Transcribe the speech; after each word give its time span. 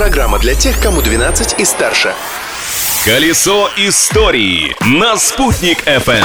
Программа 0.00 0.38
для 0.38 0.54
тех, 0.54 0.80
кому 0.80 1.02
12 1.02 1.60
и 1.60 1.64
старше. 1.66 2.14
Колесо 3.04 3.68
истории 3.76 4.74
на 4.80 5.18
«Спутник 5.18 5.86
FM. 5.86 6.24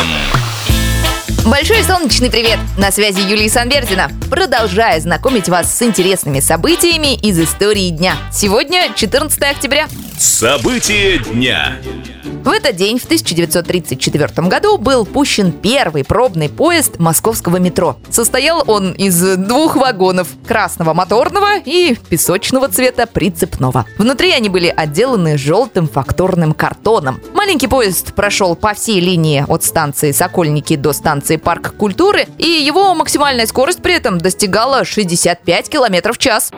Большой 1.46 1.83
солнечный 1.83 2.32
привет! 2.32 2.58
На 2.77 2.90
связи 2.93 3.19
Юлия 3.19 3.50
Санбердина. 3.50 4.09
Продолжаю 4.30 5.00
знакомить 5.01 5.50
вас 5.50 5.75
с 5.75 5.82
интересными 5.83 6.40
событиями 6.40 7.16
из 7.16 7.40
истории 7.40 7.90
дня. 7.90 8.16
Сегодня 8.32 8.91
14 8.96 9.42
октября. 9.44 9.88
События 10.18 11.20
дня. 11.20 11.78
В 12.46 12.50
этот 12.50 12.75
день, 12.75 13.00
в 13.00 13.06
1934 13.06 14.48
году, 14.48 14.78
был 14.78 15.04
пущен 15.04 15.52
первый 15.52 16.04
пробный 16.04 16.48
поезд 16.48 17.00
московского 17.00 17.57
метро. 17.57 17.98
Состоял 18.11 18.64
он 18.68 18.92
из 18.92 19.20
двух 19.38 19.75
вагонов– 19.75 20.28
красного 20.48 20.94
моторного 20.94 21.57
и 21.57 21.98
песочного 22.07 22.68
цвета 22.68 23.07
прицепного. 23.07 23.88
Внутри 23.98 24.30
они 24.32 24.50
были 24.50 24.71
отделаны 24.76 25.39
желтым 25.39 25.87
факторным 25.87 26.54
картоном. 26.54 27.20
Маленький 27.34 27.65
поезд 27.65 28.14
прошел 28.14 28.56
по 28.56 28.76
всей 28.76 29.00
линии 29.00 29.43
от 29.48 29.64
станции 29.64 30.12
Сокольники 30.12 30.76
до 30.76 30.93
станции 30.93 31.37
Парк 31.37 31.73
культуры, 31.76 32.27
и 32.37 32.48
его 32.48 32.93
максимальная 32.93 33.48
скорость 33.48 33.81
при 33.81 33.95
этом 33.95 34.14
достигала 34.19 34.85
65 34.85 35.69
км 35.69 36.13
в 36.13 36.17
час. 36.17 36.51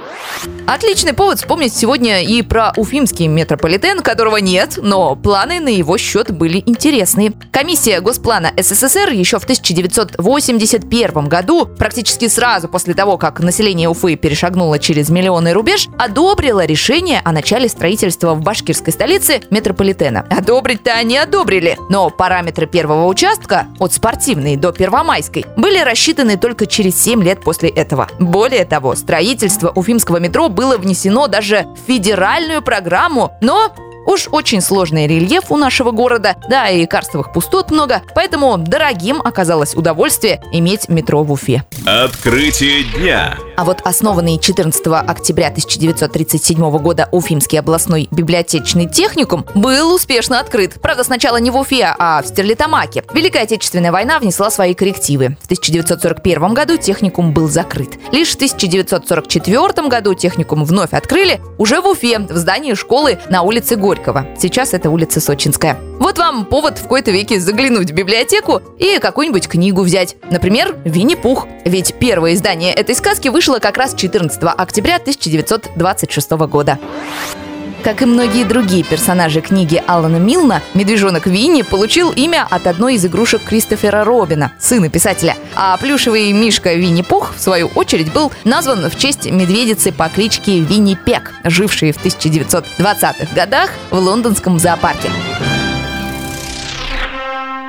Отличный 0.65 1.13
повод 1.13 1.39
вспомнить 1.39 1.73
сегодня 1.73 2.23
и 2.23 2.41
про 2.41 2.73
уфимский 2.75 3.27
метрополитен, 3.27 4.02
которого 4.02 4.38
нет, 4.38 4.77
но 4.77 5.15
планы 5.15 5.59
на 5.59 5.70
его 5.70 5.98
счет 5.98 6.31
были 6.31 6.62
интересные. 6.65 7.34
Комиссия 7.51 8.01
Госплана 8.01 8.51
СССР 8.57 9.09
еще 9.12 9.39
в 9.39 9.43
1981 9.43 11.27
году, 11.27 11.65
практически 11.65 12.27
сразу 12.27 12.67
после 12.67 12.93
того, 12.93 13.17
как 13.17 13.39
население 13.39 13.87
Уфы 13.87 14.15
перешагнуло 14.15 14.79
через 14.79 15.09
миллионный 15.09 15.53
рубеж, 15.53 15.87
одобрила 15.98 16.65
решение 16.65 17.21
о 17.23 17.31
начале 17.31 17.70
строительства 17.70 18.34
в 18.34 18.41
башкирской 18.41 18.93
столице 18.93 19.41
метрополитена. 19.49 20.26
Одобрить-то 20.29 20.91
они 20.93 21.17
одобрили, 21.17 21.77
но 21.89 22.10
параметры 22.10 22.67
первого 22.67 23.07
участка, 23.07 23.67
от 23.79 23.93
спортивной 23.93 24.57
до 24.57 24.71
первомайской, 24.71 25.45
были 25.55 25.79
рассчитаны 25.79 26.37
только 26.37 26.65
через 26.65 27.01
7 27.01 27.23
лет 27.23 27.43
после 27.48 27.70
этого. 27.70 28.09
Более 28.20 28.65
того, 28.65 28.93
строительство 28.95 29.71
уфимского 29.73 30.17
метро 30.17 30.49
было 30.49 30.77
внесено 30.77 31.27
даже 31.27 31.65
в 31.77 31.87
федеральную 31.87 32.62
программу, 32.62 33.37
но 33.39 33.71
Уж 34.08 34.30
очень 34.32 34.62
сложный 34.62 35.05
рельеф 35.05 35.52
у 35.52 35.58
нашего 35.58 35.91
города, 35.91 36.38
да 36.50 36.70
и 36.70 36.86
карстовых 36.86 37.34
пустот 37.34 37.72
много, 37.72 38.02
поэтому 38.16 38.58
дорогим 38.58 39.22
оказалось 39.22 39.76
удовольствие 39.76 40.41
иметь 40.54 40.88
метро 40.88 41.24
в 41.24 41.32
Уфе. 41.34 41.66
Открытие 41.86 42.85
дня. 42.85 43.38
А 43.58 43.66
вот 43.66 43.82
основанный 43.84 44.40
14 44.40 44.82
октября 44.88 45.48
1937 45.48 46.78
года 46.78 47.10
Уфимский 47.12 47.60
областной 47.60 48.08
библиотечный 48.10 48.88
техникум 48.88 49.46
был 49.55 49.94
успешно 49.94 50.40
открыт. 50.40 50.80
Правда, 50.82 51.04
сначала 51.04 51.38
не 51.38 51.52
в 51.52 51.58
Уфе, 51.58 51.94
а 52.00 52.22
в 52.22 52.28
Стерлитамаке. 52.28 53.04
Великая 53.13 53.44
Отечественная 53.44 53.91
война 53.91 54.20
внесла 54.20 54.50
свои 54.52 54.74
коррективы. 54.74 55.38
В 55.41 55.46
1941 55.46 56.54
году 56.54 56.78
техникум 56.78 57.34
был 57.34 57.50
закрыт. 57.50 57.98
Лишь 58.13 58.30
в 58.30 58.35
1944 58.35 59.88
году 59.90 60.13
техникум 60.13 60.63
вновь 60.63 60.94
открыли 60.94 61.41
уже 61.58 61.82
в 61.82 61.88
Уфе, 61.88 62.20
в 62.20 62.38
здании 62.38 62.74
школы 62.74 63.20
на 63.30 63.41
улице 63.41 63.76
Горького. 63.76 63.96
Горького. 63.98 64.28
Сейчас 64.38 64.73
это 64.73 64.90
улица 64.90 65.19
Сочинская. 65.19 65.78
Вот 66.00 66.17
вам 66.19 66.45
повод 66.45 66.78
в 66.78 66.84
какой-то 66.84 67.12
веке 67.12 67.40
заглянуть 67.40 67.91
в 67.91 67.94
библиотеку 67.94 68.62
и 68.78 69.00
какую-нибудь 69.00 69.47
книгу 69.47 69.81
взять. 69.81 70.16
Например, 70.29 70.75
«Винни-Пух». 70.85 71.47
Ведь 71.66 71.95
первое 71.95 72.35
издание 72.35 72.73
этой 72.73 72.95
сказки 72.95 73.28
вышло 73.28 73.59
как 73.59 73.78
раз 73.78 73.95
14 73.95 74.41
октября 74.44 74.97
1926 74.97 76.31
года. 76.31 76.79
Как 77.88 78.02
и 78.02 78.06
многие 78.06 78.44
другие 78.44 78.84
персонажи 78.84 79.40
книги 79.40 79.81
Алана 79.88 80.18
Милна, 80.18 80.62
медвежонок 80.74 81.25
Винни 81.25 81.62
получил 81.62 82.12
имя 82.12 82.46
от 82.50 82.68
одной 82.68 82.96
из 82.96 83.06
игрушек 83.06 83.41
Кристофера 83.46 84.03
Робина, 84.03 84.52
сына 84.59 84.89
писателя. 84.89 85.38
А 85.56 85.78
плюшевый 85.78 86.34
мишка 86.34 86.73
Винни-Пух, 86.73 87.34
в 87.38 87.39
свою 87.39 87.67
очередь, 87.67 88.11
был 88.11 88.34
назван 88.44 88.89
в 88.89 88.97
честь 88.97 89.31
медведицы 89.31 89.94
по 89.94 90.09
кличке 90.09 90.59
Винни 90.59 90.95
Пек, 90.95 91.34
жившей 91.45 91.94
в 91.94 92.06
1920-х 92.06 93.34
годах 93.34 93.69
в 93.90 93.97
лондонском 93.97 94.59
зоопарке. 94.59 95.09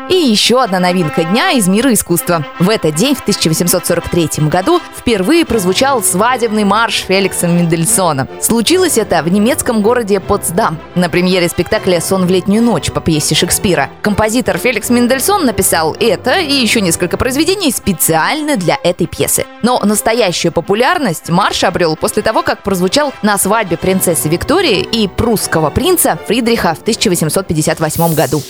И 0.09 0.15
еще 0.15 0.63
одна 0.63 0.81
новинка 0.81 1.23
дня 1.23 1.51
из 1.51 1.69
мира 1.69 1.93
искусства. 1.93 2.47
В 2.59 2.71
этот 2.71 2.95
день, 2.95 3.15
в 3.15 3.21
1843 3.21 4.49
году, 4.49 4.81
впервые 4.97 5.45
прозвучал 5.45 6.03
свадебный 6.03 6.65
марш 6.65 7.05
Феликса 7.07 7.47
Мендельсона. 7.47 8.27
Случилось 8.41 8.97
это 8.97 9.23
в 9.23 9.29
немецком 9.29 9.83
городе 9.83 10.19
Потсдам 10.19 10.79
на 10.95 11.11
премьере 11.11 11.51
спектакля 11.51 12.01
«Сон 12.01 12.25
в 12.25 12.31
летнюю 12.31 12.63
ночь» 12.63 12.91
по 12.91 13.03
пьесе 13.03 13.35
Шекспира. 13.35 13.91
Композитор 14.01 14.57
Феликс 14.57 14.89
Мендельсон 14.89 15.45
написал 15.45 15.95
это 16.01 16.39
и 16.39 16.55
еще 16.55 16.81
несколько 16.81 17.19
произведений 17.19 17.71
специально 17.71 18.57
для 18.57 18.79
этой 18.83 19.07
пьесы. 19.07 19.45
Но 19.63 19.79
настоящую 19.85 20.53
популярность 20.53 21.29
марш 21.29 21.65
обрел 21.65 21.97
после 21.97 22.23
того, 22.23 22.43
как 22.43 22.63
прозвучал 22.63 23.13
на 23.21 23.37
свадьбе 23.37 23.77
принцессы 23.77 24.31
Виктории 24.31 24.81
и 24.81 25.07
прусского 25.07 25.69
принца 25.69 26.19
Фридриха 26.27 26.75
в 26.75 26.81
1858 26.81 28.15
году. 28.15 28.43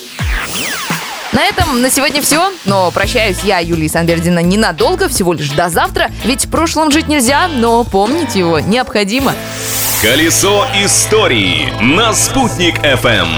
На 1.32 1.44
этом 1.44 1.82
на 1.82 1.90
сегодня 1.90 2.22
все, 2.22 2.52
но 2.64 2.90
прощаюсь 2.90 3.40
я, 3.44 3.58
Юлия 3.58 3.88
Санбердина, 3.88 4.38
ненадолго, 4.38 5.08
всего 5.08 5.34
лишь 5.34 5.50
до 5.50 5.68
завтра, 5.68 6.10
ведь 6.24 6.46
в 6.46 6.50
прошлом 6.50 6.90
жить 6.90 7.08
нельзя, 7.08 7.48
но 7.48 7.84
помнить 7.84 8.34
его 8.34 8.60
необходимо. 8.60 9.34
Колесо 10.00 10.64
истории 10.82 11.70
на 11.82 12.14
«Спутник 12.14 12.78
FM. 12.78 13.28